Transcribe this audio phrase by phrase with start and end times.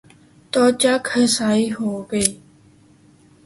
[0.51, 2.25] تو جگ ہنسائی ہو گی۔